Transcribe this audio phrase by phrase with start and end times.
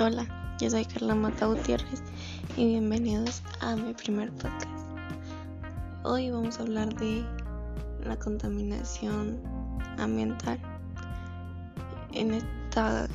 [0.00, 2.02] Hola, yo soy Carla Mata Gutiérrez
[2.56, 4.86] y bienvenidos a mi primer podcast.
[6.04, 7.24] Hoy vamos a hablar de
[8.04, 9.40] la contaminación
[9.98, 10.58] ambiental.
[12.12, 13.08] En esta,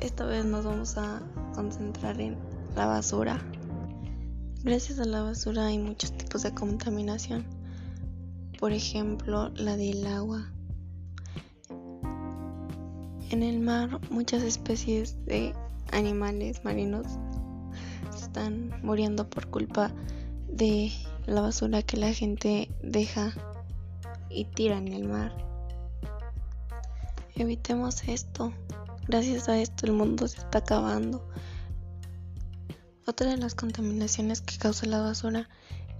[0.00, 1.20] esta vez nos vamos a
[1.54, 2.38] concentrar en
[2.74, 3.38] la basura.
[4.62, 7.44] Gracias a la basura hay muchos tipos de contaminación.
[8.58, 10.50] Por ejemplo, la del agua.
[13.30, 15.54] En el mar muchas especies de
[15.92, 17.06] animales marinos
[18.14, 19.92] están muriendo por culpa
[20.48, 20.92] de
[21.26, 23.32] la basura que la gente deja
[24.28, 25.32] y tira en el mar.
[27.36, 28.52] Evitemos esto.
[29.08, 31.28] Gracias a esto el mundo se está acabando.
[33.06, 35.48] Otra de las contaminaciones que causa la basura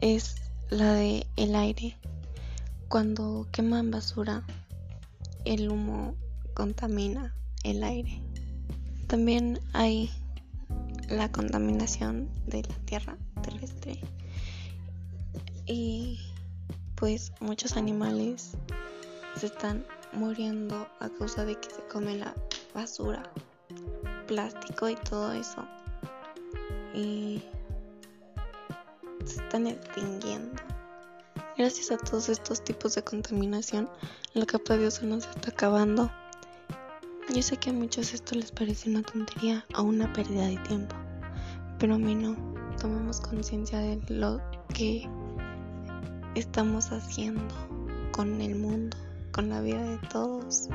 [0.00, 0.36] es
[0.70, 1.98] la de el aire.
[2.88, 4.44] Cuando queman basura,
[5.44, 6.14] el humo
[6.54, 8.22] contamina el aire.
[9.06, 10.10] También hay
[11.08, 14.00] la contaminación de la tierra terrestre
[15.66, 16.18] y
[16.94, 18.52] pues muchos animales
[19.36, 22.34] se están muriendo a causa de que se come la
[22.74, 23.22] basura,
[24.26, 25.66] plástico y todo eso.
[26.94, 27.42] Y
[29.24, 30.62] se están extinguiendo.
[31.56, 33.88] Gracias a todos estos tipos de contaminación,
[34.34, 36.10] la capa de ozono se está acabando.
[37.32, 40.94] Yo sé que a muchos esto les parece una tontería o una pérdida de tiempo,
[41.78, 42.36] pero a mí no.
[42.78, 44.42] Tomemos conciencia de lo
[44.74, 45.08] que
[46.34, 47.54] estamos haciendo
[48.12, 48.96] con el mundo,
[49.32, 50.68] con la vida de todos.